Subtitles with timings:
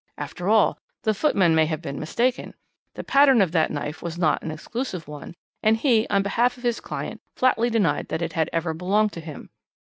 [0.17, 2.55] After all, the footman may have been mistaken.
[2.95, 6.63] The pattern of that knife was not an exclusive one, and he, on behalf of
[6.63, 9.51] his client, flatly denied that it had ever belonged to him.